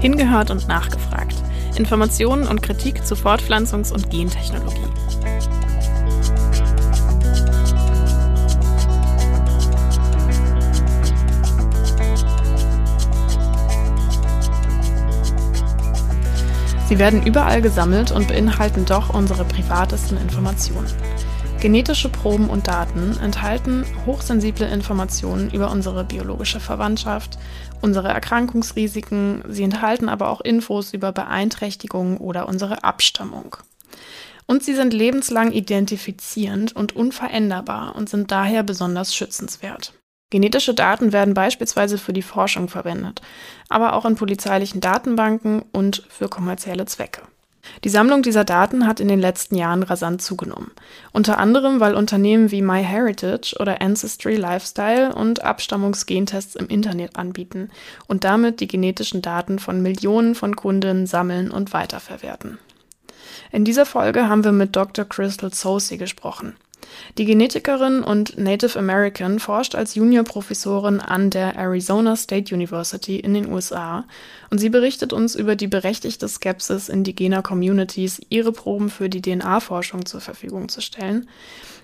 [0.00, 1.36] Hingehört und nachgefragt.
[1.76, 4.80] Informationen und Kritik zu Fortpflanzungs- und Gentechnologie.
[16.88, 20.88] Sie werden überall gesammelt und beinhalten doch unsere privatesten Informationen.
[21.60, 27.36] Genetische Proben und Daten enthalten hochsensible Informationen über unsere biologische Verwandtschaft,
[27.82, 33.56] unsere Erkrankungsrisiken, sie enthalten aber auch Infos über Beeinträchtigungen oder unsere Abstammung.
[34.46, 39.92] Und sie sind lebenslang identifizierend und unveränderbar und sind daher besonders schützenswert.
[40.30, 43.20] Genetische Daten werden beispielsweise für die Forschung verwendet,
[43.68, 47.20] aber auch in polizeilichen Datenbanken und für kommerzielle Zwecke.
[47.84, 50.70] Die Sammlung dieser Daten hat in den letzten Jahren rasant zugenommen.
[51.12, 57.70] Unter anderem, weil Unternehmen wie MyHeritage oder Ancestry Lifestyle und Abstammungsgentests im Internet anbieten
[58.06, 62.58] und damit die genetischen Daten von Millionen von Kunden sammeln und weiterverwerten.
[63.52, 65.04] In dieser Folge haben wir mit Dr.
[65.04, 66.56] Crystal Soucy gesprochen.
[67.18, 73.52] Die Genetikerin und Native American forscht als Juniorprofessorin an der Arizona State University in den
[73.52, 74.04] USA
[74.50, 80.06] und sie berichtet uns über die berechtigte Skepsis indigener Communities, ihre Proben für die DNA-Forschung
[80.06, 81.28] zur Verfügung zu stellen.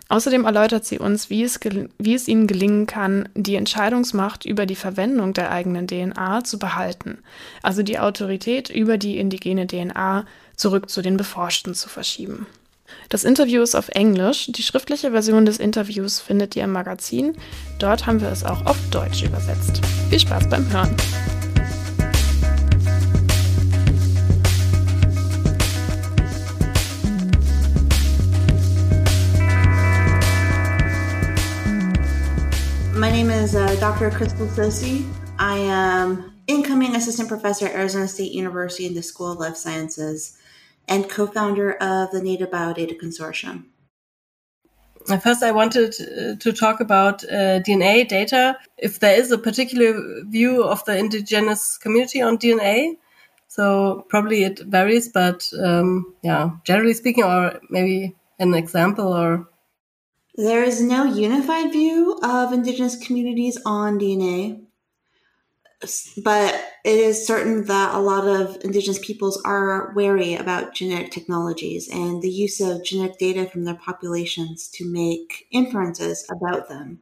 [0.08, 1.58] Außerdem erläutert sie uns, wie es,
[1.98, 7.18] wie es ihnen gelingen kann, die Entscheidungsmacht über die Verwendung der eigenen DNA zu behalten,
[7.62, 12.46] also die Autorität über die indigene DNA zurück zu den Beforschten zu verschieben.
[13.08, 14.46] Das Interview ist auf Englisch.
[14.50, 17.36] Die schriftliche Version des Interviews findet ihr im Magazin.
[17.78, 19.80] Dort haben wir es auch auf Deutsch übersetzt.
[20.10, 20.94] Viel Spaß beim Hören.
[32.96, 34.10] My name is uh, Dr.
[34.10, 35.04] Crystal Sosi.
[35.38, 40.38] I am incoming assistant professor at Arizona State University in the School of Life Sciences.
[40.88, 43.64] And co founder of the Native Biodata Consortium.
[45.22, 48.58] First, I wanted uh, to talk about uh, DNA data.
[48.76, 49.94] If there is a particular
[50.24, 52.96] view of the indigenous community on DNA,
[53.46, 59.48] so probably it varies, but um, yeah, generally speaking, or maybe an example or.
[60.34, 64.65] There is no unified view of indigenous communities on DNA
[66.24, 66.54] but
[66.84, 72.22] it is certain that a lot of indigenous peoples are wary about genetic technologies and
[72.22, 77.00] the use of genetic data from their populations to make inferences about them.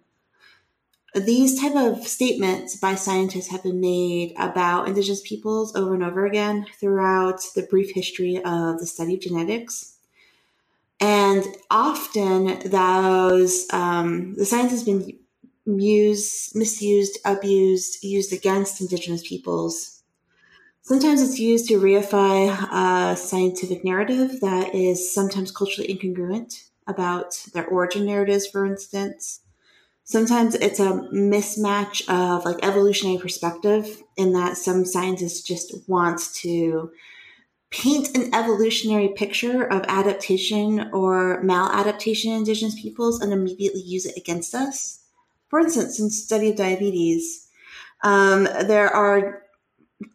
[1.14, 6.26] These type of statements by scientists have been made about indigenous peoples over and over
[6.26, 9.96] again throughout the brief history of the study of genetics.
[11.00, 15.16] And often those um, the science has been
[15.66, 20.02] used, misused, abused, used against Indigenous peoples.
[20.82, 27.66] Sometimes it's used to reify a scientific narrative that is sometimes culturally incongruent about their
[27.66, 29.40] origin narratives, for instance.
[30.04, 36.90] Sometimes it's a mismatch of like evolutionary perspective in that some scientists just want to
[37.70, 44.16] paint an evolutionary picture of adaptation or maladaptation in indigenous peoples and immediately use it
[44.16, 45.03] against us
[45.54, 47.46] for instance, in study of diabetes,
[48.02, 49.44] um, there are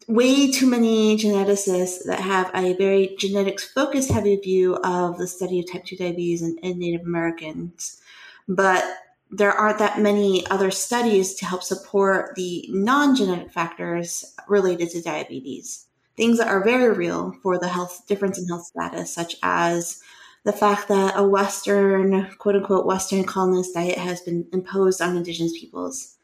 [0.10, 5.62] way too many geneticists that have a very genetics focused heavy view of the study
[5.62, 8.02] of type 2 diabetes in, in Native Americans.
[8.50, 8.84] But
[9.32, 15.02] there aren't that many other studies to help support the non genetic factors related to
[15.02, 15.86] diabetes.
[16.18, 20.02] Things that are very real for the health difference in health status, such as
[20.46, 25.58] the fact that a Western, quote unquote, Western colonist diet has been imposed on indigenous
[25.58, 26.16] peoples.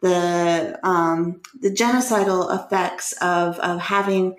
[0.00, 4.36] The, um, the genocidal effects of, of having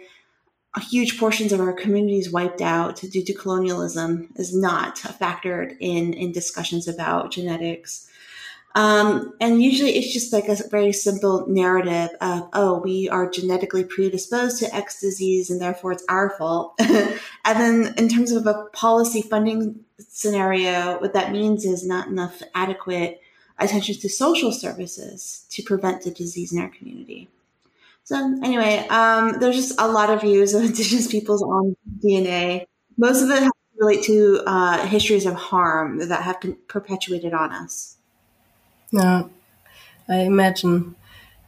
[0.80, 6.32] huge portions of our communities wiped out due to colonialism is not factored in in
[6.32, 8.08] discussions about genetics.
[8.76, 13.84] Um, and usually it's just like a very simple narrative of, oh, we are genetically
[13.84, 16.76] predisposed to X disease and therefore it's our fault.
[16.80, 22.42] and then in terms of a policy funding scenario, what that means is not enough
[22.56, 23.22] adequate
[23.60, 27.30] attention to social services to prevent the disease in our community.
[28.04, 32.66] So anyway, um, there's just a lot of views of indigenous peoples on DNA.
[32.98, 37.98] Most of it relate to uh, histories of harm that have been perpetuated on us.
[38.92, 39.24] Yeah,
[40.08, 40.96] I imagine.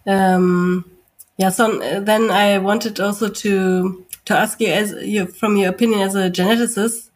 [0.07, 0.89] Um,
[1.37, 1.49] yeah.
[1.49, 6.01] So uh, then I wanted also to to ask you, as you from your opinion
[6.01, 7.09] as a geneticist,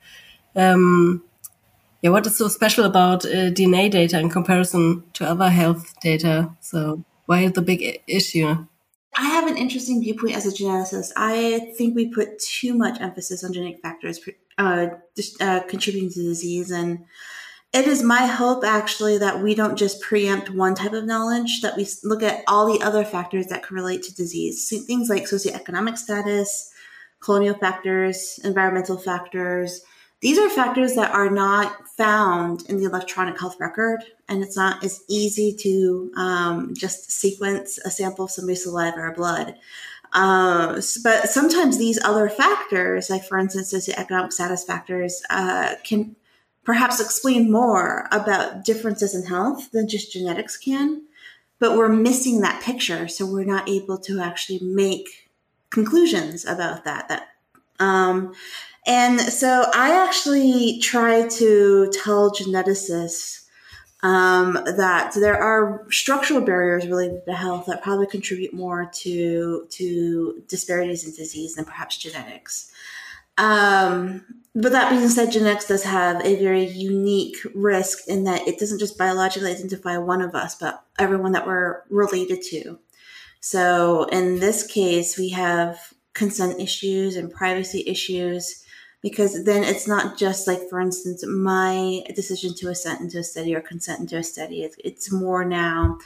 [0.55, 1.23] um,
[2.01, 6.51] yeah, what is so special about uh, DNA data in comparison to other health data?
[6.59, 8.67] So why is the big issue?
[9.15, 11.11] I have an interesting viewpoint as a geneticist.
[11.15, 14.19] I think we put too much emphasis on genetic factors
[14.59, 14.87] uh,
[15.39, 16.69] uh, contributing to disease.
[16.69, 17.05] And
[17.73, 21.75] it is my hope, actually, that we don't just preempt one type of knowledge, that
[21.75, 24.67] we look at all the other factors that can relate to disease.
[24.69, 26.71] So things like socioeconomic status,
[27.19, 29.81] colonial factors, environmental factors.
[30.21, 34.83] These are factors that are not found in the electronic health record, and it's not
[34.83, 39.55] as easy to um, just sequence a sample of somebody's saliva or blood.
[40.13, 46.15] Uh, but sometimes these other factors, like for instance, socioeconomic status factors, uh, can
[46.67, 51.01] perhaps explain more about differences in health than just genetics can.
[51.59, 55.29] But we're missing that picture, so we're not able to actually make
[55.69, 57.07] conclusions about that.
[57.07, 57.29] That
[57.79, 58.33] um,
[58.85, 63.45] and so I actually try to tell geneticists
[64.03, 70.43] um, that there are structural barriers related to health that probably contribute more to to
[70.49, 72.71] disparities in disease than perhaps genetics.
[73.37, 74.25] Um,
[74.55, 78.79] but that being said, genetics does have a very unique risk in that it doesn't
[78.79, 82.79] just biologically identify one of us, but everyone that we're related to.
[83.39, 88.63] So in this case, we have consent issues and privacy issues
[89.03, 93.53] because then it's not just like for instance my decision to assent into a study
[93.53, 95.97] or consent into a study it's, it's more now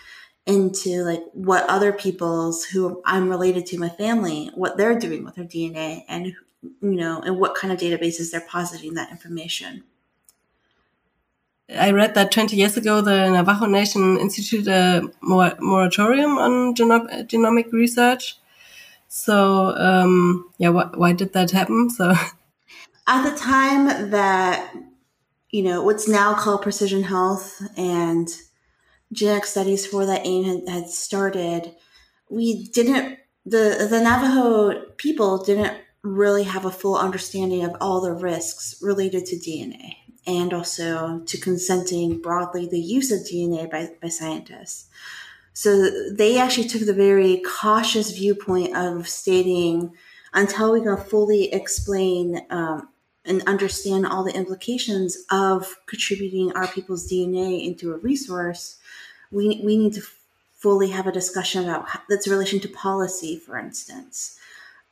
[0.46, 5.36] into like what other people's who i'm related to my family what they're doing with
[5.36, 9.84] their dna and you know and what kind of databases they're positing that information
[11.78, 18.38] I read that 20 years ago, the Navajo Nation instituted a moratorium on genomic research.
[19.08, 21.90] So, um, yeah, wh why did that happen?
[21.90, 22.14] So,
[23.08, 24.74] at the time that
[25.50, 28.30] you know what's now called precision health and
[29.12, 31.76] genetic studies for that aim had, had started
[32.30, 38.12] we didn't the the navajo people didn't really have a full understanding of all the
[38.12, 39.96] risks related to dna
[40.26, 44.88] and also to consenting broadly the use of dna by, by scientists.
[45.54, 49.94] So they actually took the very cautious viewpoint of stating
[50.34, 52.88] until we can fully explain um,
[53.26, 58.80] and understand all the implications of contributing our people's DNA into a resource,
[59.30, 60.02] we, we need to
[60.58, 64.40] fully have a discussion about its relation to policy, for instance,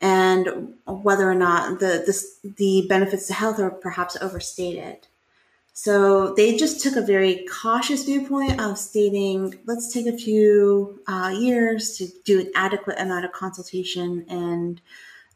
[0.01, 5.07] and whether or not the, the, the benefits to health are perhaps overstated.
[5.73, 11.33] So they just took a very cautious viewpoint of stating, let's take a few uh,
[11.37, 14.81] years to do an adequate amount of consultation and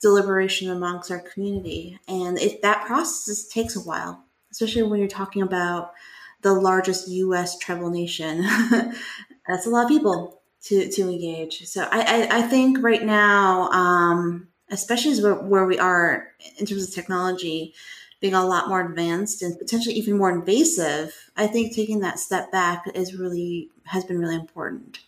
[0.01, 1.97] deliberation amongst our community.
[2.09, 5.93] And it, that process takes a while, especially when you're talking about
[6.41, 7.57] the largest U.S.
[7.57, 8.41] tribal nation.
[9.47, 11.65] That's a lot of people to, to engage.
[11.67, 16.27] So I, I, I think right now, um, especially where, where we are
[16.57, 17.73] in terms of technology,
[18.19, 22.51] being a lot more advanced and potentially even more invasive, I think taking that step
[22.51, 24.99] back is really has been really important.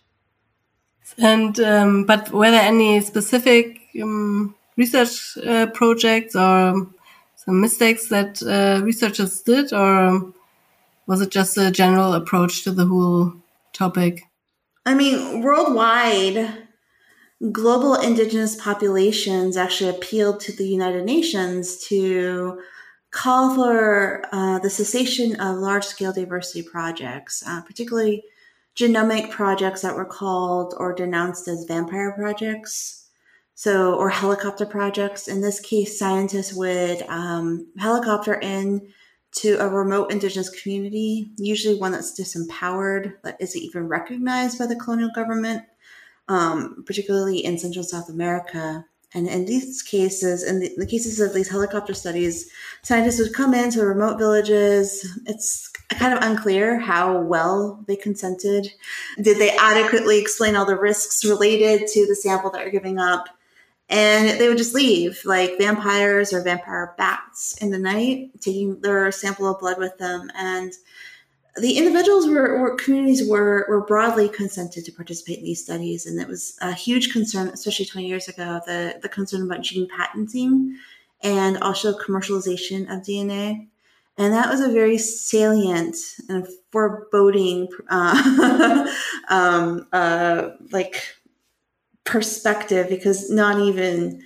[1.18, 6.88] And um, but were there any specific um, research uh, projects or
[7.36, 10.32] some mistakes that uh, researchers did, or
[11.06, 13.32] was it just a general approach to the whole
[13.72, 14.24] topic?
[14.84, 16.65] I mean, worldwide,
[17.52, 22.60] global indigenous populations actually appealed to the United Nations to
[23.10, 28.22] call for uh, the cessation of large scale diversity projects, uh, particularly
[28.76, 33.08] genomic projects that were called or denounced as vampire projects.
[33.54, 35.28] So, or helicopter projects.
[35.28, 38.92] In this case, scientists would um, helicopter in
[39.36, 44.76] to a remote indigenous community, usually one that's disempowered, that isn't even recognized by the
[44.76, 45.62] colonial government,
[46.28, 48.84] um, particularly in Central South America.
[49.14, 52.50] And in these cases, in the, the, cases of these helicopter studies,
[52.82, 55.18] scientists would come into remote villages.
[55.26, 58.68] It's kind of unclear how well they consented.
[59.22, 63.28] Did they adequately explain all the risks related to the sample that they're giving up?
[63.88, 69.10] and they would just leave like vampires or vampire bats in the night taking their
[69.12, 70.72] sample of blood with them and
[71.58, 76.20] the individuals were or communities were were broadly consented to participate in these studies and
[76.20, 80.76] it was a huge concern especially 20 years ago the the concern about gene patenting
[81.22, 83.66] and also commercialization of dna
[84.18, 85.96] and that was a very salient
[86.28, 88.86] and foreboding uh,
[89.28, 91.02] um, uh, like
[92.04, 94.22] perspective because not even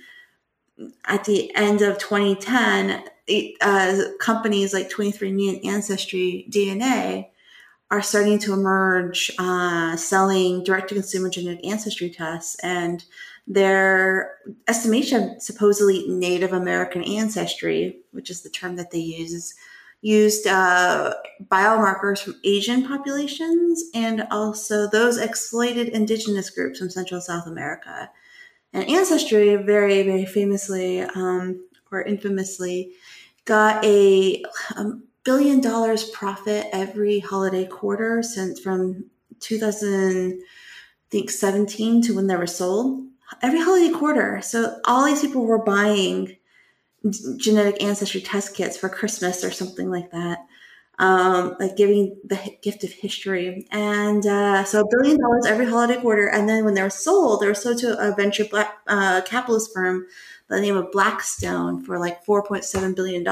[1.05, 3.09] at the end of 2010, it,
[3.61, 7.27] uh, companies like 23andMe and Ancestry DNA
[7.91, 12.55] are starting to emerge, uh, selling direct to consumer genetic ancestry tests.
[12.63, 13.03] And
[13.45, 19.53] their estimation of supposedly Native American ancestry, which is the term that they use,
[20.01, 21.13] used uh,
[21.47, 28.09] biomarkers from Asian populations and also those exploited indigenous groups from Central South America.
[28.73, 31.61] And Ancestry, very, very famously um,
[31.91, 32.93] or infamously,
[33.45, 34.43] got a,
[34.75, 34.91] a
[35.23, 39.05] billion dollars profit every holiday quarter since from
[39.39, 43.07] 2017 to when they were sold.
[43.41, 44.41] Every holiday quarter.
[44.41, 46.35] So all these people were buying
[47.37, 50.39] genetic ancestry test kits for Christmas or something like that.
[50.99, 53.65] Um, like giving the gift of history.
[53.71, 56.27] And uh, so a billion dollars every holiday quarter.
[56.27, 59.73] And then when they were sold, they were sold to a venture black, uh, capitalist
[59.73, 60.05] firm
[60.51, 63.25] the name of Blackstone for like $4.7 billion.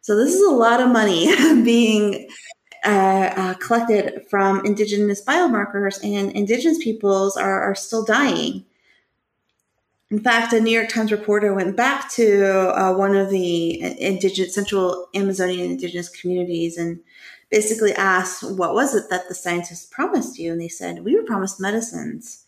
[0.00, 2.28] So this is a lot of money being
[2.84, 8.64] uh, uh, collected from indigenous biomarkers, and indigenous peoples are, are still dying.
[10.10, 14.54] In fact, a New York Times reporter went back to uh, one of the indigenous
[14.54, 17.00] central Amazonian indigenous communities and
[17.50, 21.24] basically asked, "What was it that the scientists promised you?" And they said, "We were
[21.24, 22.46] promised medicines."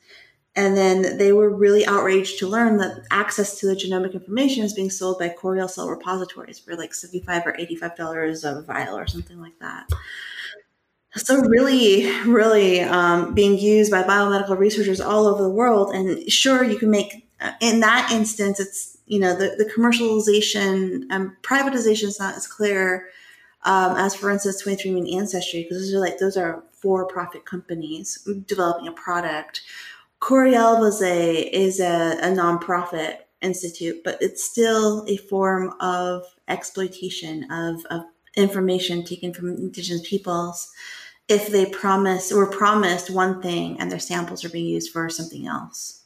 [0.57, 4.75] And then they were really outraged to learn that access to the genomic information is
[4.75, 9.07] being sold by Coriell cell repositories for like seventy-five or eighty-five dollars a vial or
[9.07, 9.89] something like that.
[11.17, 15.95] So really, really um, being used by biomedical researchers all over the world.
[15.95, 17.29] And sure, you can make
[17.61, 23.09] in that instance, it's you know the, the commercialization and privatization is not as clear
[23.65, 28.89] um, as, for instance, 23andMe Ancestry, because those are like those are for-profit companies developing
[28.89, 29.63] a product.
[30.21, 37.51] Coriell was a is a, a nonprofit institute, but it's still a form of exploitation
[37.51, 38.03] of, of
[38.37, 40.71] information taken from indigenous peoples
[41.29, 45.47] if they promise or promised one thing and their samples are being used for something
[45.47, 46.03] else.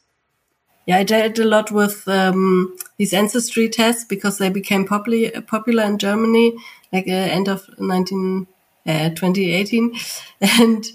[0.85, 5.83] Yeah, I did a lot with um, these ancestry tests because they became popular popular
[5.83, 6.55] in Germany,
[6.93, 8.47] like uh, end of 19,
[8.85, 9.95] uh, 2018,
[10.59, 10.85] and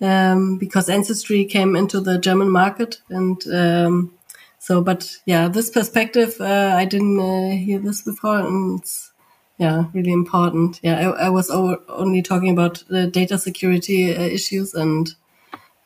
[0.00, 4.12] um, because ancestry came into the German market, and um,
[4.58, 4.80] so.
[4.80, 9.12] But yeah, this perspective, uh, I didn't uh, hear this before, and it's
[9.58, 10.80] yeah really important.
[10.82, 15.14] Yeah, I, I was only talking about the data security uh, issues and.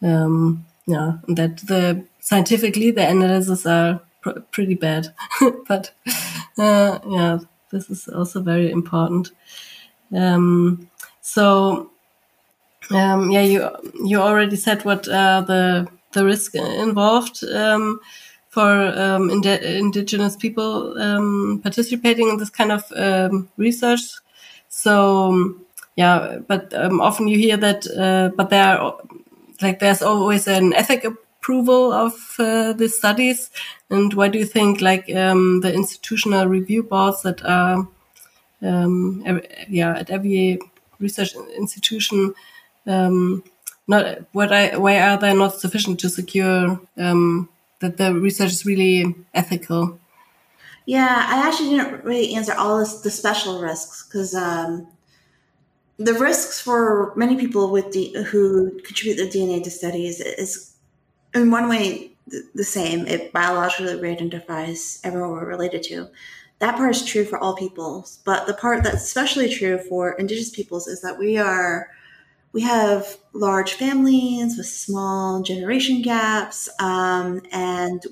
[0.03, 5.15] Um, yeah, that the scientifically the analyses are pr pretty bad,
[5.69, 5.93] but
[6.59, 7.39] uh, yeah,
[7.71, 9.31] this is also very important.
[10.15, 10.91] Um,
[11.23, 11.91] so
[12.91, 13.69] um, yeah, you
[14.05, 18.01] you already said what uh, the the risk involved um,
[18.49, 24.03] for um, ind indigenous people um, participating in this kind of um, research.
[24.69, 25.55] So
[25.97, 28.99] yeah, but often you hear that, uh, but there are
[29.61, 33.51] like there's always an ethic approval of uh, the studies
[33.91, 37.87] and why do you think like um, the institutional review boards that are
[38.63, 39.23] um,
[39.69, 40.59] yeah at every
[41.03, 42.35] research institution
[42.87, 43.43] um,
[43.87, 47.49] not what I, why are they not sufficient to secure um,
[47.81, 49.99] that the research is really ethical
[50.87, 54.87] yeah i actually didn't really answer all this, the special risks because um,
[55.99, 60.75] the risks for many people with D, who contribute their DNA to studies is,
[61.35, 62.13] in one way,
[62.55, 63.07] the same.
[63.07, 66.09] It biologically re-identifies everyone we're related to.
[66.63, 70.51] That part is true for all peoples, but the part that's especially true for indigenous
[70.51, 71.91] peoples is that we are
[72.53, 78.07] we have large families with small generation gaps, um, and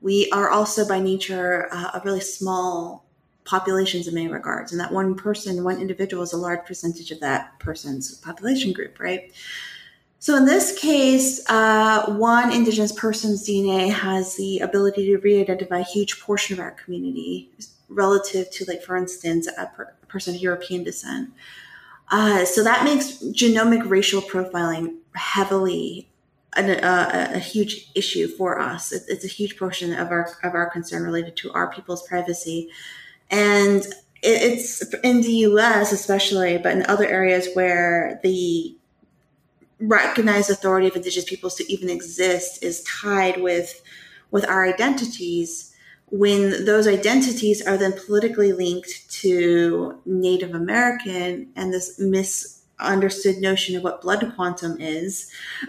[0.00, 3.04] we are also by nature uh, a really small
[3.44, 4.72] populations in many regards.
[4.72, 8.98] And that one person, one individual is a large percentage of that person's population group,
[8.98, 9.30] right?
[10.20, 15.84] So in this case, uh, one indigenous person's DNA has the ability to re-identify a
[15.84, 17.50] huge portion of our community
[17.88, 21.30] relative to, like, for instance, a, per- a person of European descent.
[22.10, 26.08] Uh, so that makes genomic racial profiling heavily
[26.56, 28.92] an, uh, a huge issue for us.
[28.92, 32.70] It, it's a huge portion of our of our concern related to our people's privacy
[33.30, 33.84] and
[34.26, 38.74] it's in the US, especially, but in other areas where the
[39.80, 43.82] recognized authority of indigenous peoples to even exist is tied with
[44.30, 45.73] with our identities
[46.18, 53.82] when those identities are then politically linked to native american and this misunderstood notion of
[53.82, 55.30] what blood quantum is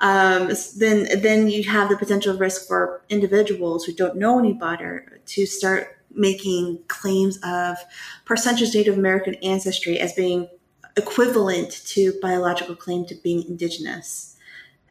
[0.00, 5.20] um, then then you have the potential risk for individuals who don't know any better
[5.26, 7.76] to start making claims of
[8.24, 10.48] percentage Native American ancestry as being
[10.96, 14.35] equivalent to biological claim to being indigenous.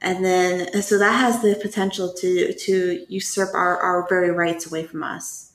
[0.06, 4.86] And then so that has the potential to to usurp our, our very rights away
[4.86, 5.52] from us.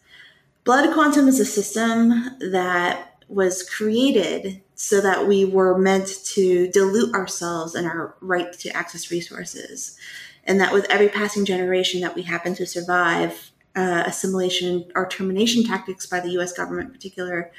[0.64, 7.14] Blood quantum is a system that was created so that we were meant to dilute
[7.14, 9.96] ourselves and our right to access resources.
[10.44, 15.62] And that with every passing generation that we happen to survive, uh, assimilation or termination
[15.62, 17.52] tactics by the US government in particular,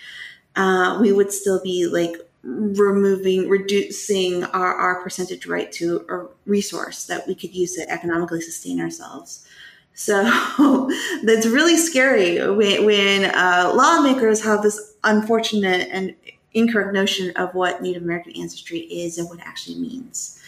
[0.57, 7.05] uh, we would still be like removing, reducing our, our percentage right to a resource
[7.05, 9.47] that we could use to economically sustain ourselves.
[9.93, 10.23] So
[11.23, 16.15] that's really scary when, when uh, lawmakers have this unfortunate and
[16.53, 20.39] incorrect notion of what Native American ancestry is and what it actually means.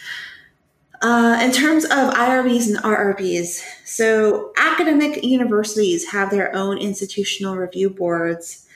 [1.02, 7.90] Uh, in terms of IRBs and RRBs, so academic universities have their own institutional review
[7.90, 8.66] boards,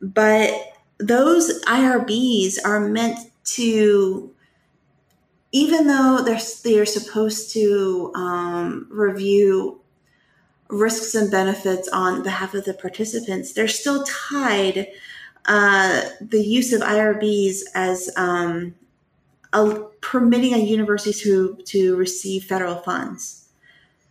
[0.00, 4.32] but those IRBs are meant to,
[5.52, 9.80] even though they're they're supposed to um, review
[10.68, 14.88] risks and benefits on behalf of the participants, they're still tied
[15.46, 18.74] uh, the use of IRBs as um,
[19.52, 23.48] a, permitting a university to to receive federal funds.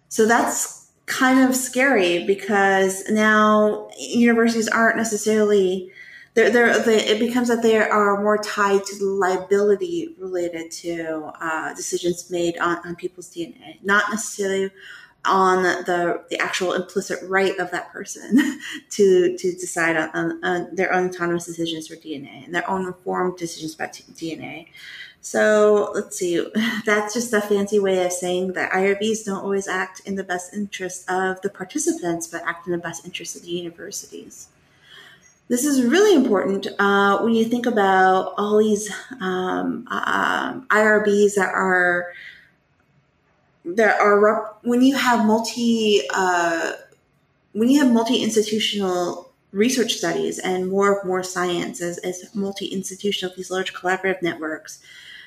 [0.08, 5.92] So that's kind of scary because now universities aren't necessarily
[6.36, 11.32] they're, they're, they, it becomes that they are more tied to the liability related to
[11.42, 14.70] uh, decisions made on, on people's DNA, not necessarily
[15.24, 18.60] on the the actual implicit right of that person
[18.92, 22.86] to to decide on, on, on, their own autonomous decisions for DNA and their own
[22.86, 24.68] informed decisions about DNA.
[25.22, 26.46] So let's see,
[26.86, 30.54] that's just a fancy way of saying that IRBs don't always act in the best
[30.54, 34.50] interest of the participants, but act in the best interest of the universities.
[35.48, 41.54] This is really important uh, when you think about all these um, uh, IRBs that
[41.54, 42.12] are
[43.64, 46.74] there are when you have multi uh,
[47.54, 53.34] when you have multi institutional research studies and more more science as, as multi institutional
[53.36, 54.80] these large collaborative networks,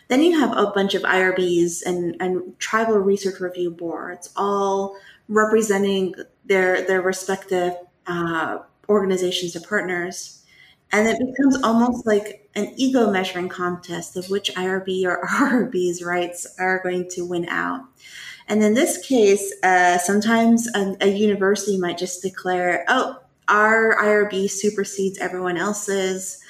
[0.09, 4.97] then you have a bunch of IRBs and, and tribal research review boards, all
[5.29, 7.75] representing their their respective
[8.09, 10.45] uh, organizations or partners,
[10.91, 16.47] and it becomes almost like an ego measuring contest of which IRB or RRB's rights
[16.59, 17.83] are going to win out.
[18.49, 24.51] And in this case, uh, sometimes a, a, university might just declare, oh, our IRB
[24.51, 26.43] supersedes everyone else's.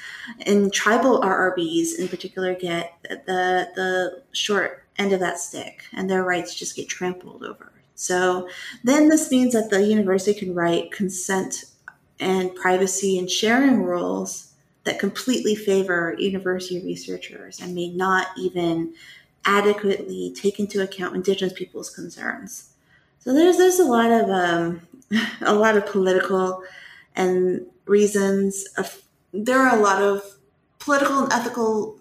[0.46, 6.22] And tribal RRBs in particular get the, the short end of that stick, and their
[6.22, 7.72] rights just get trampled over.
[7.94, 8.48] So
[8.84, 11.64] then this means that the university can write consent
[12.20, 14.52] and privacy and sharing rules
[14.84, 18.94] that completely favor university researchers and may not even
[19.44, 22.70] adequately take into account indigenous people's concerns.
[23.20, 24.80] So there's there's a lot of um,
[25.42, 26.62] a lot of political
[27.14, 28.66] and reasons.
[28.76, 29.02] Of,
[29.32, 30.22] there are a lot of
[30.78, 31.98] political and ethical,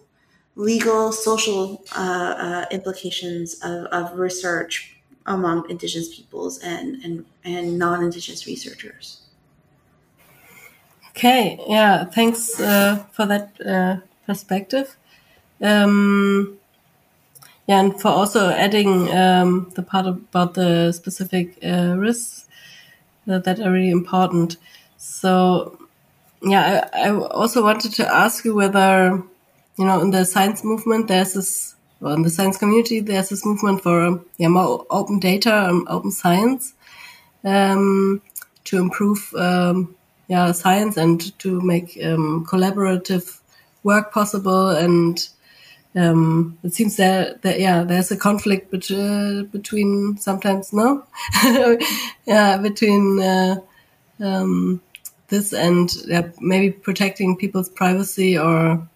[0.56, 8.48] legal, social uh, uh, implications of, of research among indigenous peoples and and, and non-indigenous
[8.48, 9.27] researchers.
[11.18, 14.96] Okay, yeah, thanks uh, for that uh, perspective.
[15.60, 16.60] Um,
[17.66, 22.46] yeah, and for also adding um, the part about the specific uh, risks
[23.28, 24.58] uh, that are really important.
[24.98, 25.80] So,
[26.44, 29.24] yeah, I, I, also wanted to ask you whether,
[29.76, 33.44] you know, in the science movement, there's this, well, in the science community, there's this
[33.44, 36.76] movement for yeah, more open data and open science
[37.44, 38.22] um,
[38.66, 39.97] to improve um,
[40.28, 43.40] yeah, science and to make um, collaborative
[43.84, 45.30] work possible and
[45.96, 51.04] um, it seems that, that yeah, there's a conflict bet uh, between sometimes no,
[52.26, 53.56] yeah, between uh,
[54.20, 54.82] um,
[55.30, 58.88] this and yeah, maybe protecting people's privacy or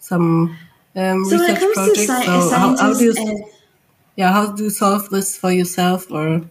[0.00, 0.58] some
[0.96, 2.08] um, so research projects.
[2.08, 3.50] Sci so how, how, do you,
[4.16, 6.42] yeah, how do you solve this for yourself or?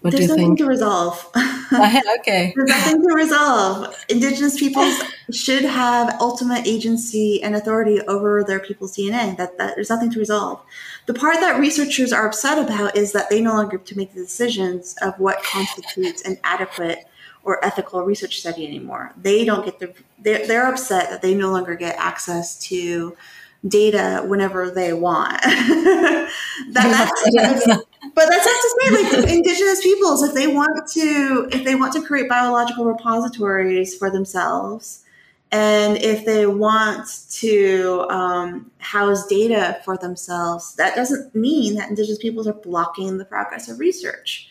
[0.00, 0.58] What There's do you nothing think?
[0.58, 1.28] to resolve.
[2.20, 2.52] okay.
[2.54, 4.04] There's nothing to resolve.
[4.08, 4.94] Indigenous peoples
[5.32, 9.36] should have ultimate agency and authority over their people's DNA.
[9.36, 10.62] That, that there's nothing to resolve.
[11.06, 14.14] The part that researchers are upset about is that they no longer get to make
[14.14, 17.06] the decisions of what constitutes an adequate
[17.42, 19.12] or ethical research study anymore.
[19.16, 19.92] They don't get the.
[20.20, 23.16] They're, they're upset that they no longer get access to
[23.66, 25.40] data whenever they want.
[25.42, 26.30] that,
[26.72, 28.90] that's, but that's not to say
[29.20, 34.10] like indigenous peoples, if they want to, if they want to create biological repositories for
[34.10, 35.04] themselves
[35.52, 42.18] And if they want to um, house data for themselves, that doesn't mean that Indigenous
[42.18, 44.48] peoples are blocking the progress of research.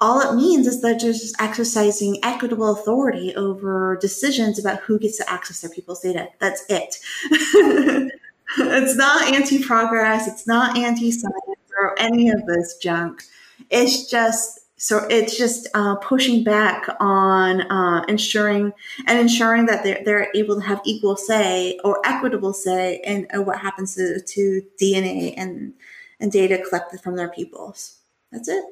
[0.00, 5.18] All it means is that they're just exercising equitable authority over decisions about who gets
[5.18, 6.28] to access their people's data.
[6.38, 6.98] That's it.
[8.58, 13.22] it's not anti progress, it's not anti science or any of this junk.
[13.70, 18.72] It's just so it's just uh, pushing back on uh, ensuring
[19.08, 23.42] and ensuring that they're, they're able to have equal say or equitable say in uh,
[23.42, 25.74] what happens to, to DNA and,
[26.20, 27.98] and data collected from their peoples.
[28.30, 28.64] That's it.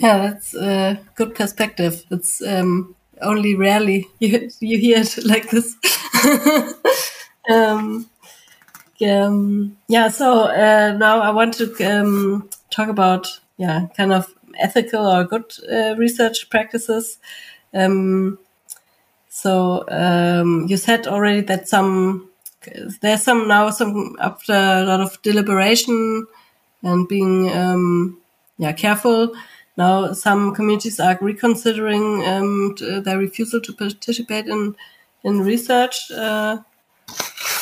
[0.00, 2.04] Yeah, that's a good perspective.
[2.10, 5.76] It's um, only rarely you, you hear it like this.
[7.50, 8.10] um,
[9.04, 15.06] um, yeah, so uh, now I want to um, talk about yeah, kind of ethical
[15.06, 17.18] or good uh, research practices.
[17.74, 18.38] Um,
[19.28, 19.84] so
[20.68, 22.28] you said already that some
[23.00, 26.26] there's some now some after a lot of deliberation
[26.82, 27.46] and being
[28.58, 29.32] yeah careful.
[29.76, 32.20] Now some communities are reconsidering
[33.04, 34.76] their refusal to participate in
[35.24, 36.10] in research.
[36.10, 36.58] Uh,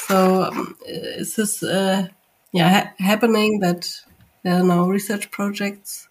[0.08, 2.08] so um, is this uh,
[2.52, 3.88] yeah ha happening that
[4.42, 6.08] there are no research projects?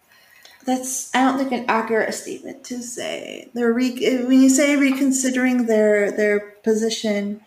[0.65, 3.49] That's I don't think an accurate statement to say.
[3.53, 7.41] They're re- when you say reconsidering their their position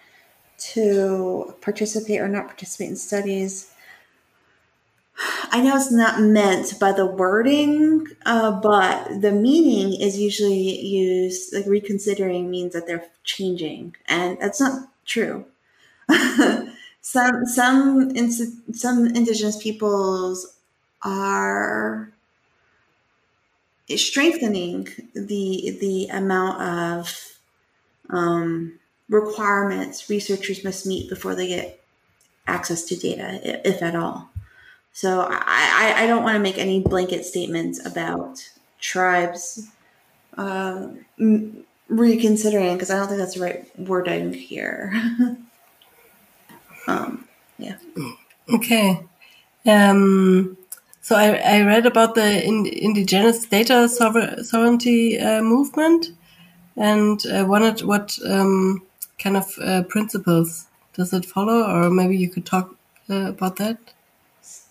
[0.75, 3.71] to participate or not participate in studies.
[5.51, 11.55] I know it's not meant by the wording, uh, but the meaning is usually used
[11.55, 15.45] like reconsidering means that they're changing, and that's not true.
[17.01, 18.11] some some
[18.73, 20.57] some indigenous peoples
[21.03, 22.12] are
[23.97, 27.38] strengthening the the amount of
[28.11, 31.83] um, requirements researchers must meet before they get
[32.47, 34.29] access to data, if at all.
[34.93, 39.69] So I, I don't want to make any blanket statements about tribes
[40.37, 40.88] uh,
[41.88, 44.93] reconsidering because I don't think that's the right wording here.
[46.87, 47.77] um, yeah.
[48.53, 49.01] Okay.
[49.66, 50.57] Um,
[51.01, 56.12] so I, I read about the in, indigenous data sovereignty uh, movement
[56.77, 58.83] and I wondered what um,
[59.18, 62.75] kind of uh, principles does it follow, or maybe you could talk
[63.11, 63.79] uh, about that.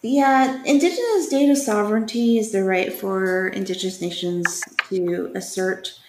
[0.02, 6.00] Yeah, indigenous data sovereignty is the right for indigenous nations to assert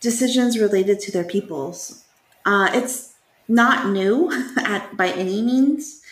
[0.00, 2.04] decisions related to their peoples.
[2.46, 3.13] Uh, it's
[3.48, 6.02] not new at, by any means.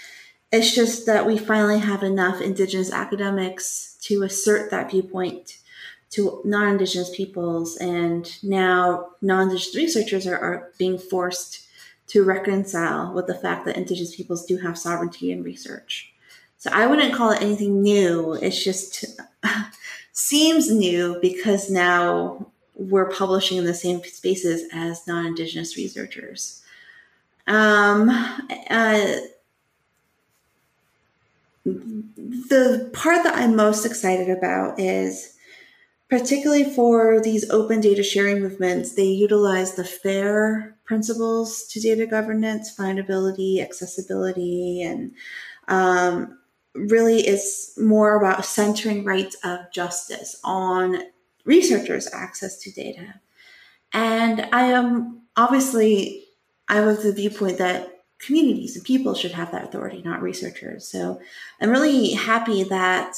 [0.51, 5.59] It's just that we finally have enough Indigenous academics to assert that viewpoint
[6.11, 7.77] to non Indigenous peoples.
[7.79, 11.67] And now non Indigenous researchers are, are being forced
[12.09, 16.13] to reconcile with the fact that Indigenous peoples do have sovereignty in research.
[16.59, 18.35] So I wouldn't call it anything new.
[18.35, 19.05] It's just
[20.13, 26.62] seems new because now we're publishing in the same spaces as non Indigenous researchers.
[27.47, 28.09] Um,
[28.71, 29.17] uh,
[31.65, 35.37] the part that I'm most excited about is
[36.09, 42.75] particularly for these open data sharing movements, they utilize the FAIR principles to data governance,
[42.77, 45.13] findability, accessibility, and
[45.69, 46.39] um,
[46.75, 50.99] really it's more about centering rights of justice on
[51.45, 53.15] researchers' access to data.
[53.93, 56.25] And I am obviously,
[56.69, 60.87] I have the viewpoint that communities and people should have that authority, not researchers.
[60.87, 61.21] So
[61.61, 63.17] I'm really happy that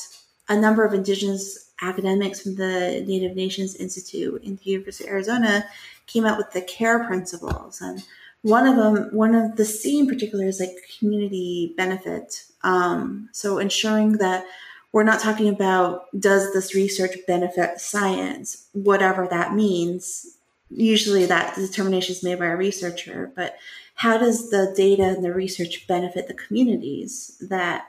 [0.48, 5.66] a number of Indigenous academics from the Native Nations Institute in the University of Arizona
[6.06, 7.80] came out with the CARE principles.
[7.80, 8.04] And
[8.42, 12.44] one of them, one of the C in particular is like community benefit.
[12.62, 14.44] Um, so ensuring that
[14.92, 20.36] we're not talking about does this research benefit science, whatever that means.
[20.70, 23.56] Usually that determination is made by a researcher, but
[23.96, 27.86] how does the data and the research benefit the communities that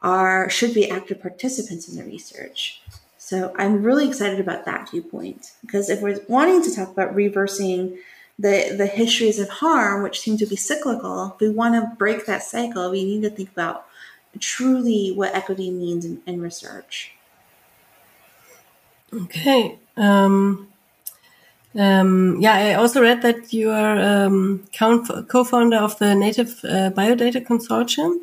[0.00, 2.82] are should be active participants in the research?
[3.16, 7.98] So I'm really excited about that viewpoint because if we're wanting to talk about reversing
[8.38, 12.26] the the histories of harm, which seem to be cyclical, if we want to break
[12.26, 13.86] that cycle, we need to think about
[14.38, 17.12] truly what equity means in, in research.
[19.12, 19.78] Okay.
[19.96, 20.68] Um,
[21.74, 27.44] um, yeah, I also read that you are um, co-founder of the Native uh, Biodata
[27.44, 28.18] Consortium.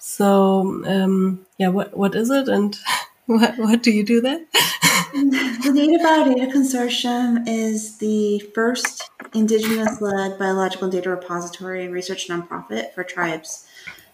[0.00, 2.76] So, um, yeah, what what is it, and
[3.26, 4.40] what what do you do there?
[5.12, 12.92] the Native Biodata Consortium is the first indigenous led biological data repository and research nonprofit
[12.94, 13.66] for tribes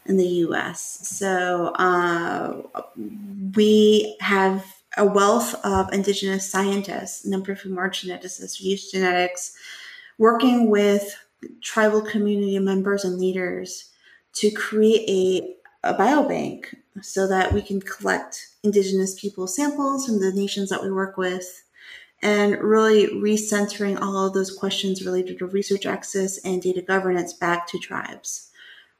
[0.06, 1.00] in the US.
[1.02, 2.62] So uh,
[3.54, 9.54] we have a wealth of indigenous scientists, number of whom are geneticists, use genetics,
[10.18, 11.16] working with
[11.62, 13.90] tribal community members and leaders
[14.34, 20.32] to create a, a biobank so that we can collect indigenous people samples from the
[20.32, 21.64] nations that we work with
[22.22, 27.66] and really recentering all of those questions related to research access and data governance back
[27.66, 28.50] to tribes.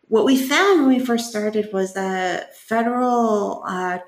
[0.09, 4.01] What we found when we first started was that federal uh,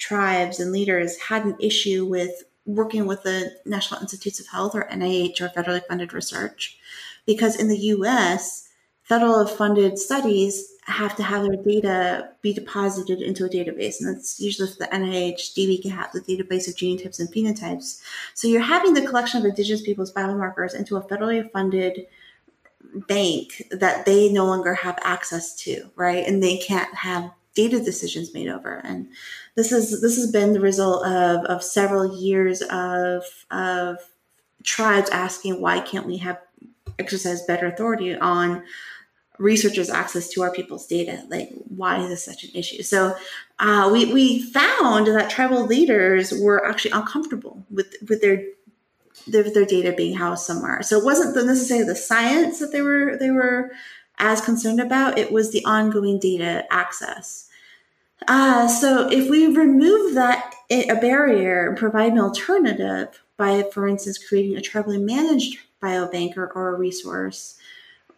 [0.00, 4.88] tribes and leaders had an issue with working with the National Institutes of Health or
[4.90, 6.78] NIH or federally funded research
[7.26, 8.68] because in the US,
[9.02, 13.96] federal funded studies have to have their data be deposited into a database.
[14.00, 18.00] And that's usually for the NIH dbGaP, the database of genotypes and phenotypes.
[18.34, 22.06] So you're having the collection of indigenous people's biomarkers into a federally funded
[23.06, 26.26] bank that they no longer have access to, right?
[26.26, 28.80] And they can't have data decisions made over.
[28.84, 29.08] And
[29.56, 33.98] this is this has been the result of, of several years of of
[34.62, 36.38] tribes asking why can't we have
[36.98, 38.62] exercise better authority on
[39.38, 41.24] researchers access to our people's data?
[41.28, 42.82] Like why is this such an issue?
[42.82, 43.16] So
[43.58, 48.44] uh, we, we found that tribal leaders were actually uncomfortable with with their
[49.26, 50.82] their, their data being housed somewhere.
[50.82, 53.72] So it wasn't necessarily the science that they were they were
[54.20, 57.48] as concerned about it was the ongoing data access
[58.28, 64.18] uh, so if we remove that a barrier and provide an alternative by for instance
[64.18, 67.58] creating a tribally managed biobank or, or a resource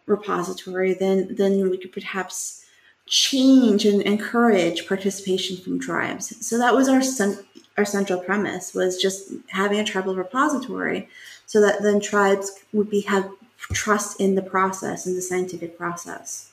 [0.05, 2.65] repository, then then we could perhaps
[3.05, 6.45] change and encourage participation from tribes.
[6.45, 7.01] So that was our
[7.77, 11.07] our central premise was just having a tribal repository,
[11.45, 13.29] so that then tribes would be have
[13.71, 16.49] trust in the process in the scientific process.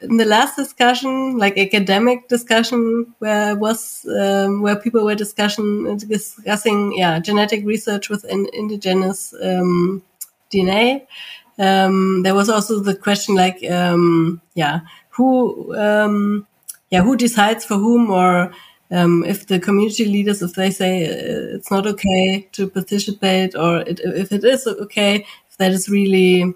[0.00, 6.96] In the last discussion, like academic discussion, where was um, where people were discussion discussing
[6.96, 10.04] yeah genetic research with indigenous um,
[10.52, 11.04] DNA,
[11.58, 16.46] um, there was also the question like, um, yeah, who, um,
[16.90, 18.52] yeah, who decides for whom or
[18.90, 23.80] um, if the community leaders, if they say uh, it's not okay to participate or
[23.80, 25.26] it, if it is okay,
[25.58, 26.54] that is really,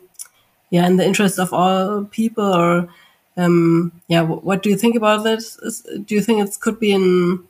[0.71, 2.89] yeah, in the interest of all people or,
[3.37, 5.39] um, yeah, what do you think about that?
[5.39, 7.45] Is, do you think it could be an,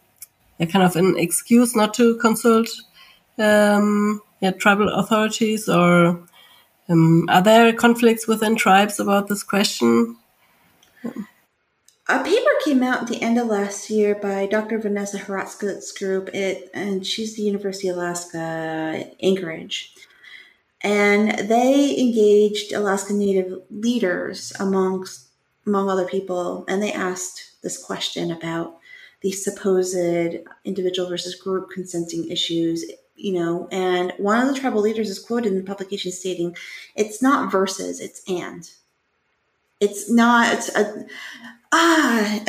[0.60, 2.68] a kind of an excuse not to consult,
[3.38, 6.20] um, yeah, tribal authorities or,
[6.88, 10.16] um, are there conflicts within tribes about this question?
[12.08, 14.78] A paper came out at the end of last year by Dr.
[14.78, 19.94] Vanessa Hiratsuka's group, it, and she's the University of Alaska Anchorage.
[20.82, 25.28] And they engaged Alaska Native leaders amongst
[25.64, 28.78] among other people, and they asked this question about
[29.20, 32.84] the supposed individual versus group consenting issues
[33.22, 36.56] you know, and one of the tribal leaders is quoted in the publication stating,
[36.96, 38.68] it's not versus, it's and.
[39.80, 41.06] It's not, it's a,
[41.72, 42.40] ah,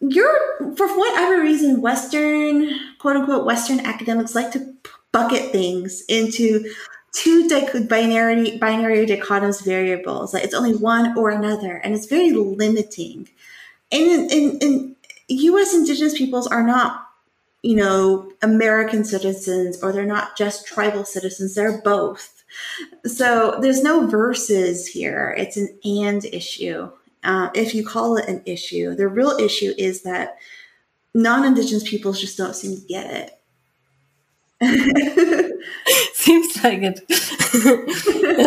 [0.00, 4.74] you're, for whatever reason, Western, quote unquote, Western academics like to
[5.12, 6.72] bucket things into
[7.16, 7.48] two
[7.88, 10.34] binary, binary dichotomous variables.
[10.34, 13.28] Like it's only one or another, and it's very limiting.
[13.90, 14.96] And in, in, in
[15.28, 15.74] U.S.
[15.74, 17.06] indigenous peoples are not
[17.66, 22.44] you know, American citizens or they're not just tribal citizens, they're both.
[23.04, 25.34] So there's no verses here.
[25.36, 26.88] It's an and issue.
[27.24, 30.36] Uh, if you call it an issue, the real issue is that
[31.12, 33.32] non Indigenous peoples just don't seem to get
[34.60, 35.56] it.
[36.26, 37.00] Seems like it.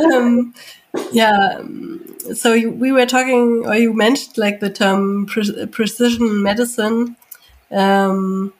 [0.14, 0.54] um,
[1.14, 1.62] yeah.
[2.34, 7.16] So you, we were talking, or you mentioned like the term pre precision medicine.
[7.72, 8.54] Um,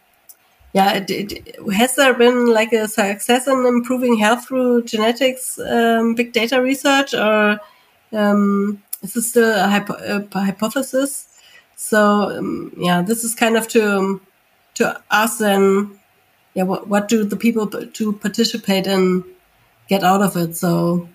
[0.74, 6.16] yeah, it, it, has there been like a success in improving health through genetics, um,
[6.16, 7.60] big data research, or
[8.14, 9.96] um, is this still a, hypo
[10.34, 11.28] a hypothesis?
[11.76, 14.22] So um, yeah, this is kind of to
[14.76, 15.99] to ask them,
[16.54, 19.24] yeah, what what do the people to participate in
[19.88, 20.56] get out of it?
[20.56, 21.08] So,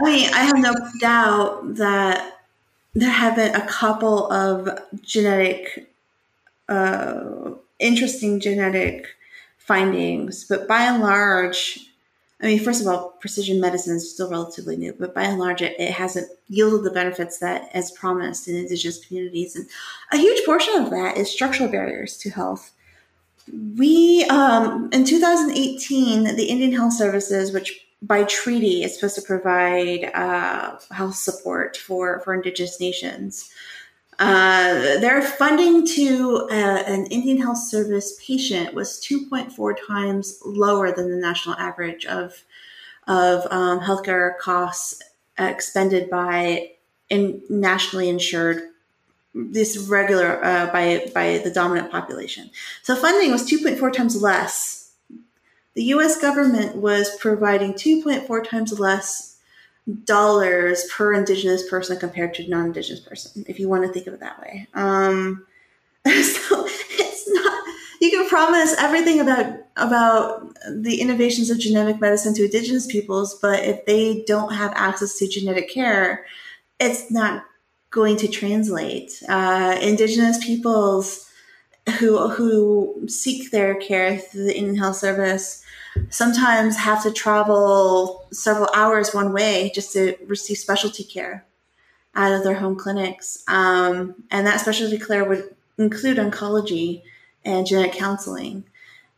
[0.00, 2.40] I mean, I have no doubt that
[2.94, 5.90] there have been a couple of genetic.
[6.68, 9.06] Uh, interesting genetic
[9.56, 11.78] findings, but by and large,
[12.40, 15.60] I mean, first of all, precision medicine is still relatively new, but by and large,
[15.60, 19.56] it, it, hasn't yielded the benefits that as promised in indigenous communities.
[19.56, 19.66] And
[20.12, 22.72] a huge portion of that is structural barriers to health.
[23.76, 30.10] We, um, in 2018, the Indian Health Services, which by treaty, is supposed to provide
[30.14, 33.50] uh, health support for, for Indigenous nations.
[34.18, 41.10] Uh, their funding to uh, an Indian Health Service patient was 2.4 times lower than
[41.10, 42.44] the national average of
[43.06, 45.02] of um, healthcare costs
[45.38, 46.70] expended by
[47.08, 48.62] in nationally insured
[49.38, 52.50] this regular uh, by by the dominant population.
[52.82, 54.92] So funding was 2.4 times less.
[55.74, 56.20] The U.S.
[56.20, 59.36] government was providing 2.4 times less
[60.04, 64.20] dollars per indigenous person compared to non-indigenous person if you want to think of it
[64.20, 65.46] that way um,
[66.04, 67.64] so it's not
[67.98, 73.64] you can promise everything about about the innovations of genetic medicine to indigenous peoples but
[73.64, 76.26] if they don't have access to genetic care
[76.78, 77.44] it's not
[77.90, 81.30] going to translate uh, indigenous peoples
[81.98, 85.64] who who seek their care through the indian health service
[86.10, 91.44] sometimes have to travel several hours one way just to receive specialty care
[92.14, 93.42] out of their home clinics.
[93.48, 97.02] Um, and that specialty care would include oncology
[97.44, 98.64] and genetic counseling.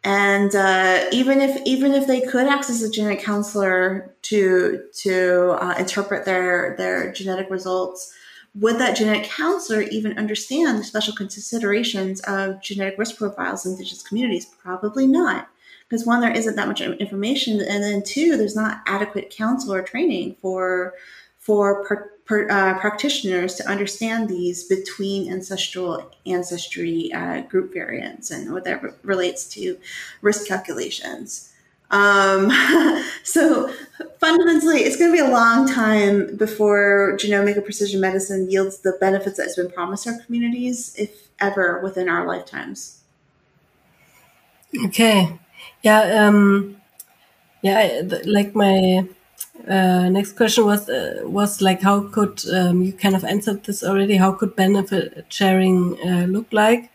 [0.03, 5.75] And uh, even if even if they could access a genetic counselor to to uh,
[5.79, 8.15] interpret their their genetic results,
[8.55, 14.03] would that genetic counselor even understand the special considerations of genetic risk profiles in indigenous
[14.03, 14.47] communities?
[14.47, 15.49] Probably not
[15.91, 19.83] because one there isn't that much information and then two there's not adequate counsel or
[19.83, 20.95] training for
[21.39, 28.53] for per, per, uh, practitioners to understand these between ancestral ancestry uh, group variants and
[28.53, 29.77] what that re- relates to
[30.23, 31.50] risk calculations
[31.91, 32.51] um,
[33.25, 33.73] so
[34.19, 38.97] fundamentally it's going to be a long time before genomic or precision medicine yields the
[39.01, 43.01] benefits that has been promised our communities if ever within our lifetimes
[44.85, 45.39] okay
[45.83, 46.77] yeah, um,
[47.63, 48.03] yeah.
[48.25, 49.07] Like my
[49.67, 53.83] uh, next question was uh, was like, how could um, you kind of answered this
[53.83, 54.17] already?
[54.17, 56.91] How could benefit sharing uh, look like?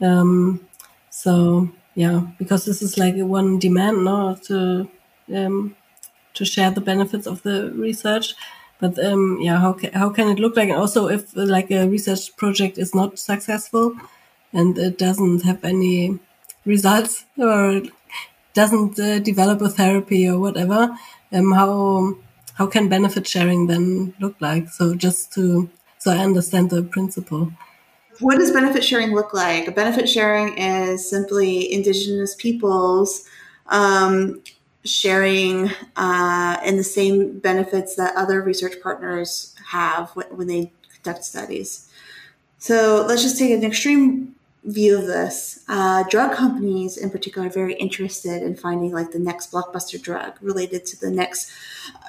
[0.00, 0.66] Um,
[1.10, 4.88] so yeah, because this is like one demand, no, to
[5.34, 5.74] um,
[6.34, 8.34] to share the benefits of the research.
[8.78, 10.68] But um, yeah, how ca how can it look like?
[10.68, 13.96] And also, if like a research project is not successful
[14.52, 16.20] and it doesn't have any
[16.64, 17.82] results or
[18.54, 20.96] doesn't uh, develop a therapy or whatever,
[21.32, 22.14] um, how
[22.54, 24.68] how can benefit sharing then look like?
[24.70, 27.50] So just to so I understand the principle.
[28.20, 29.74] What does benefit sharing look like?
[29.74, 33.28] Benefit sharing is simply Indigenous peoples
[33.68, 34.42] um,
[34.84, 41.88] sharing uh, in the same benefits that other research partners have when they conduct studies.
[42.58, 45.64] So let's just take an extreme view of this.
[45.68, 50.36] Uh, drug companies, in particular, are very interested in finding like the next blockbuster drug
[50.40, 51.52] related to the next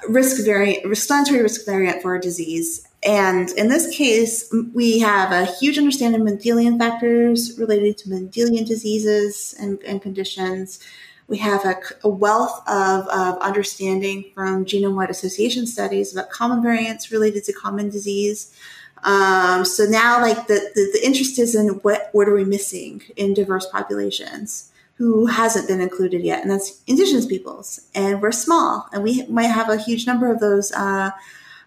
[0.08, 2.86] risk variant, respiratory risk variant for a disease.
[3.02, 8.66] And in this case, we have a huge understanding of Mendelian factors related to Mendelian
[8.66, 10.80] diseases and, and conditions.
[11.26, 16.62] We have a, a wealth of, of understanding from genome wide association studies about common
[16.62, 18.54] variants related to common disease.
[19.02, 23.02] Um, so now, like the, the, the interest is in what what are we missing
[23.16, 28.86] in diverse populations who hasn't been included yet, and that's Indigenous peoples, and we're small,
[28.92, 31.10] and we might have a huge number of those uh,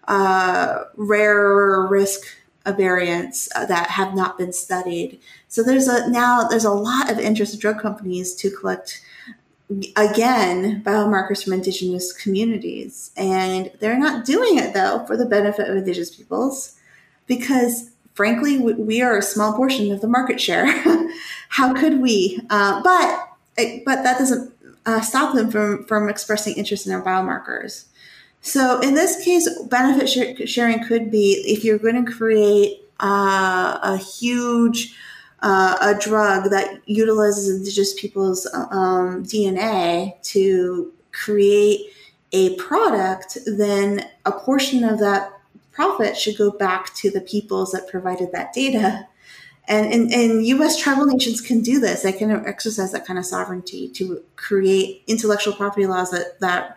[0.08, 2.22] uh, rare risk
[2.66, 5.20] variants uh, that have not been studied.
[5.48, 9.02] So there's a now there's a lot of interest of drug companies to collect
[9.96, 15.74] again biomarkers from indigenous communities and they're not doing it though for the benefit of
[15.74, 16.78] indigenous peoples
[17.26, 20.66] because frankly, we are a small portion of the market share.
[21.48, 22.40] How could we?
[22.50, 23.28] Uh, but
[23.84, 24.52] but that doesn't
[24.86, 27.84] uh, stop them from from expressing interest in our biomarkers.
[28.44, 33.96] So in this case, benefit sharing could be if you're going to create uh, a
[33.96, 34.94] huge
[35.40, 41.90] uh, a drug that utilizes indigenous people's um, DNA to create
[42.32, 45.32] a product, then a portion of that
[45.72, 49.06] profit should go back to the peoples that provided that data.
[49.68, 52.02] And, and, and US tribal nations can do this.
[52.02, 56.76] They can exercise that kind of sovereignty to create intellectual property laws that, that,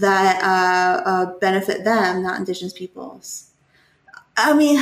[0.00, 3.50] that uh, uh, benefit them, not indigenous peoples.
[4.36, 4.76] I mean,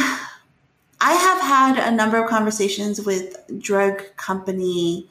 [1.01, 5.09] I have had a number of conversations with drug company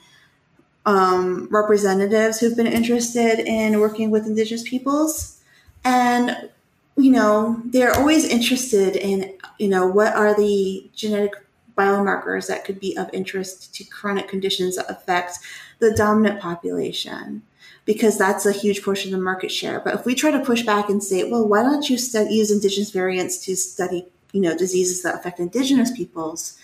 [0.85, 5.39] um, representatives who've been interested in working with indigenous peoples.
[5.83, 6.49] And
[6.97, 11.33] you know, they're always interested in, you know, what are the genetic
[11.77, 15.39] biomarkers that could be of interest to chronic conditions that affect
[15.79, 17.41] the dominant population
[17.85, 19.79] because that's a huge portion of the market share.
[19.79, 22.51] But if we try to push back and say, well, why don't you study, use
[22.51, 26.57] indigenous variants to study, you know, diseases that affect indigenous peoples?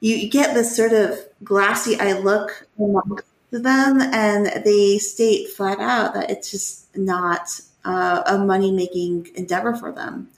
[0.00, 5.80] You, you get this sort of glassy eye look amongst them, and they state flat
[5.80, 10.28] out that it's just not uh, a money making endeavor for them.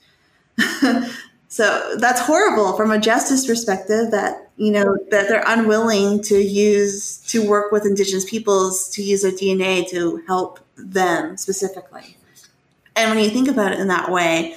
[1.51, 7.19] so that's horrible from a justice perspective that you know that they're unwilling to use
[7.27, 12.17] to work with indigenous peoples to use their dna to help them specifically.
[12.97, 14.55] And when you think about it in that way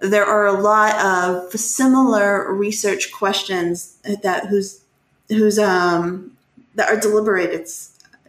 [0.00, 4.80] there are a lot of similar research questions that whose
[5.28, 6.32] whose um
[6.74, 7.68] that are deliberated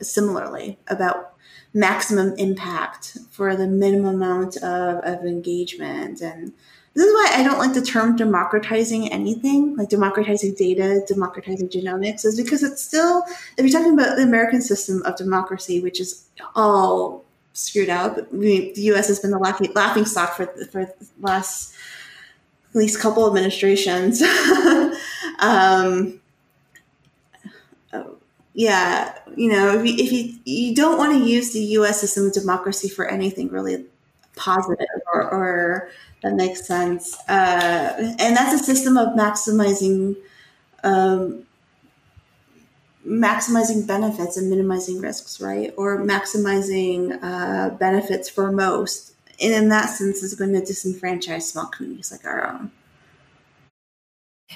[0.01, 1.33] similarly about
[1.73, 6.53] maximum impact for the minimum amount of, of engagement and
[6.95, 12.23] this is why I don't like the term democratizing anything, like democratizing data, democratizing genomics,
[12.23, 13.23] is because it's still,
[13.57, 16.25] if you're talking about the American system of democracy, which is
[16.55, 21.73] all screwed up, the US has been the laughing, laughing stock for, for the last
[22.69, 24.21] at least couple administrations.
[25.39, 26.19] um,
[28.53, 32.27] yeah, you know, if you, if you, you don't want to use the US system
[32.27, 33.85] of democracy for anything really
[34.35, 35.89] positive or, or
[36.21, 37.17] that makes sense.
[37.27, 40.15] Uh, and that's a system of maximizing
[40.83, 41.45] um,
[43.05, 45.73] maximizing benefits and minimizing risks, right?
[45.77, 49.13] Or maximizing uh, benefits for most.
[49.41, 52.71] And in that sense, is going to disenfranchise small communities like our own.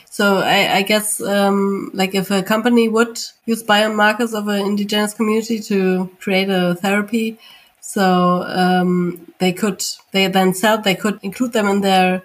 [0.05, 5.13] So I, I guess, um, like if a company would use biomarkers of an indigenous
[5.13, 7.39] community to create a therapy,
[7.81, 10.81] so um, they could they then sell.
[10.81, 12.23] They could include them in their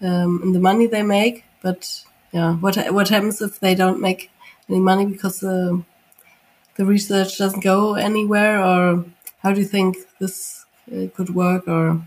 [0.00, 1.44] um, in the money they make.
[1.62, 4.30] But yeah, what what happens if they don't make
[4.68, 5.82] any money because the
[6.76, 8.62] the research doesn't go anywhere?
[8.62, 9.04] Or
[9.38, 11.68] how do you think this uh, could work?
[11.68, 12.06] Or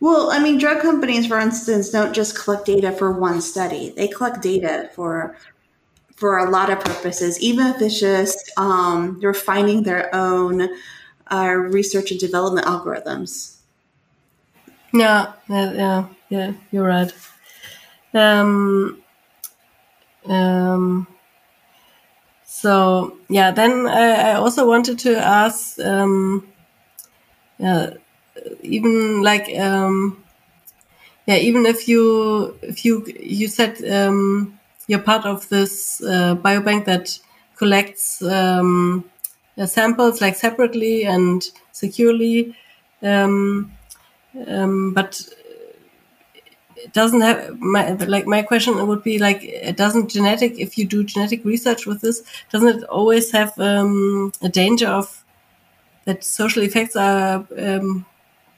[0.00, 3.92] well, I mean, drug companies, for instance, don't just collect data for one study.
[3.96, 5.36] They collect data for
[6.16, 10.68] for a lot of purposes, even if it's just um, refining their own
[11.28, 13.51] our research and development algorithms.
[14.94, 17.12] Yeah, yeah, yeah, yeah you're right.
[18.14, 19.02] Um,
[20.26, 21.06] um,
[22.44, 26.46] so yeah, then I, I also wanted to ask, um,
[27.58, 27.90] yeah,
[28.62, 30.22] even like, um,
[31.26, 36.84] yeah, even if you if you you said um, you're part of this uh, biobank
[36.86, 37.18] that
[37.56, 39.04] collects um,
[39.58, 42.56] uh, samples like separately and securely.
[43.02, 43.72] Um,
[44.46, 45.22] um, but
[46.76, 50.84] it doesn't have my like my question would be like it doesn't genetic if you
[50.84, 55.24] do genetic research with this doesn't it always have um, a danger of
[56.04, 58.04] that social effects are um,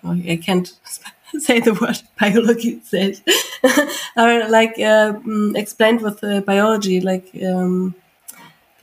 [0.04, 0.72] oh, I can't
[1.38, 3.22] say the word biology says
[4.16, 5.14] are like uh,
[5.54, 7.94] explained with uh, biology like um,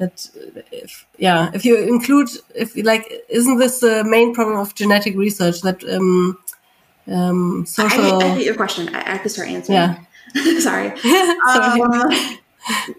[0.02, 0.28] that
[0.72, 5.16] if, yeah, if you include, if you like, isn't this the main problem of genetic
[5.16, 6.40] research that um,
[7.08, 8.22] um, social?
[8.22, 8.94] I, I get your question.
[8.94, 9.76] I, I have to start answering.
[9.76, 10.04] Yeah.
[10.60, 10.98] Sorry.
[11.00, 11.82] Sorry.
[11.82, 12.38] Um,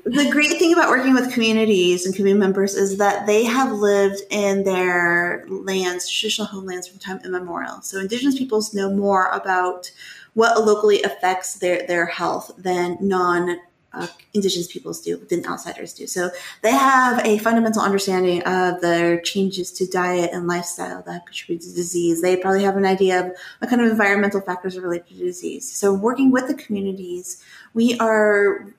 [0.05, 4.21] the great thing about working with communities and community members is that they have lived
[4.31, 7.81] in their lands, traditional homelands from time immemorial.
[7.83, 9.91] So indigenous peoples know more about
[10.35, 13.59] what locally affects their, their health than non
[13.95, 16.07] uh, indigenous peoples do than outsiders do.
[16.07, 16.30] So
[16.62, 21.74] they have a fundamental understanding of their changes to diet and lifestyle that contribute to
[21.74, 22.22] disease.
[22.22, 25.70] They probably have an idea of what kind of environmental factors are related to disease.
[25.70, 27.43] So working with the communities,
[27.74, 28.72] we are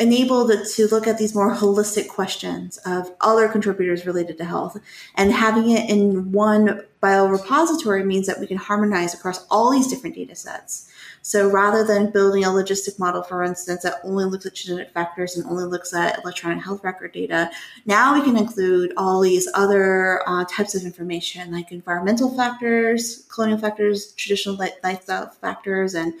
[0.00, 4.76] enabled to look at these more holistic questions of other contributors related to health.
[5.14, 10.16] And having it in one biorepository means that we can harmonize across all these different
[10.16, 10.90] data sets.
[11.22, 15.36] So rather than building a logistic model, for instance, that only looks at genetic factors
[15.36, 17.50] and only looks at electronic health record data,
[17.86, 23.58] now we can include all these other uh, types of information like environmental factors, colonial
[23.58, 26.14] factors, traditional lifestyle factors, and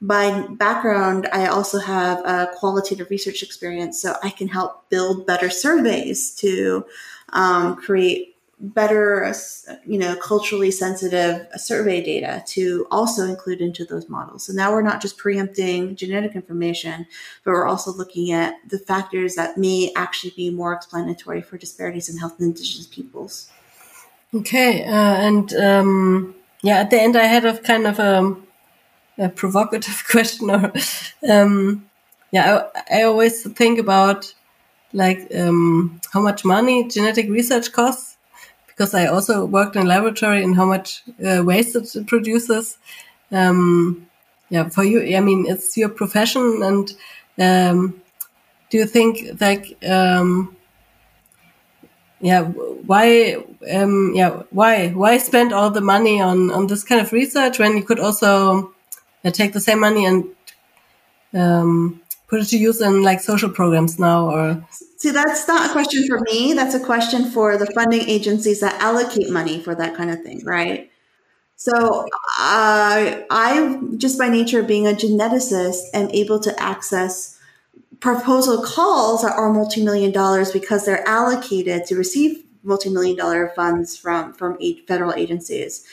[0.00, 5.50] by background, I also have a qualitative research experience, so I can help build better
[5.50, 6.86] surveys to
[7.30, 9.32] um, create better,
[9.86, 14.44] you know, culturally sensitive survey data to also include into those models.
[14.44, 17.06] So now we're not just preempting genetic information,
[17.44, 22.08] but we're also looking at the factors that may actually be more explanatory for disparities
[22.08, 23.50] in health in indigenous peoples.
[24.34, 28.36] Okay, uh, and um, yeah, at the end, I had a kind of a,
[29.18, 30.72] a provocative question, or
[31.28, 31.88] um,
[32.30, 34.32] yeah, I, I always think about
[34.92, 38.16] like um, how much money genetic research costs
[38.78, 42.78] because I also worked in a laboratory and how much uh, waste it produces.
[43.32, 44.06] Um,
[44.50, 46.92] yeah, for you, I mean, it's your profession, and
[47.38, 48.00] um,
[48.70, 50.56] do you think like, um,
[52.20, 57.12] yeah, why, um, yeah, why, why spend all the money on on this kind of
[57.12, 58.72] research when you could also
[59.24, 60.24] uh, take the same money and
[61.34, 64.64] um, put it to use in like social programs now or
[64.96, 66.52] see that's not a question for me.
[66.52, 70.44] That's a question for the funding agencies that allocate money for that kind of thing
[70.44, 70.90] right?
[71.56, 72.06] So
[72.40, 77.38] uh, i just by nature of being a geneticist am able to access
[78.00, 84.32] proposal calls that are multi-million dollars because they're allocated to receive multi-million dollar funds from
[84.34, 84.56] from
[84.86, 85.84] federal agencies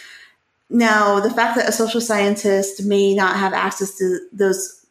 [0.69, 4.85] now the fact that a social scientist may not have access to those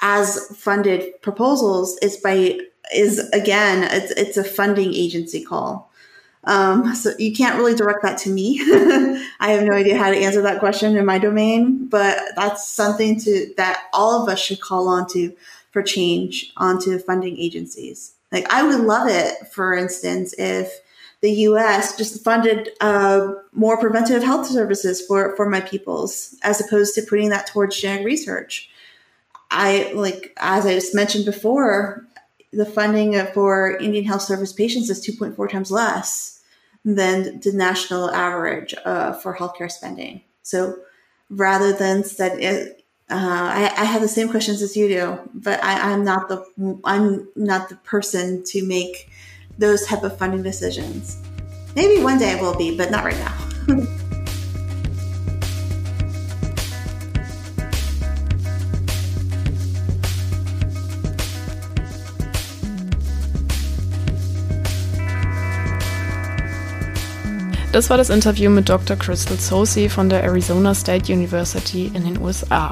[0.00, 2.58] as funded proposals is by
[2.94, 5.88] is again it's it's a funding agency call.
[6.44, 8.58] Um, so you can't really direct that to me.
[9.40, 13.20] I have no idea how to answer that question in my domain, but that's something
[13.20, 15.36] to that all of us should call on to
[15.72, 18.14] for change onto funding agencies.
[18.32, 20.72] Like I would love it, for instance, if
[21.20, 21.96] the U.S.
[21.96, 27.30] just funded uh, more preventive health services for for my peoples, as opposed to putting
[27.30, 28.70] that towards genetic research.
[29.50, 32.06] I like as I just mentioned before,
[32.52, 36.40] the funding for Indian Health Service patients is 2.4 times less
[36.84, 40.22] than the national average uh, for healthcare spending.
[40.42, 40.76] So
[41.28, 42.64] rather than study, uh,
[43.10, 46.44] I, I, have the same questions as you do, but I, I'm not the
[46.84, 49.10] I'm not the person to make
[49.58, 51.18] those type of funding decisions.
[51.74, 53.34] Maybe one day I will be, but not right now.
[67.72, 68.96] Das war das Interview mit Dr.
[68.96, 72.70] Krystal Tsosie von der Arizona State University in den USA.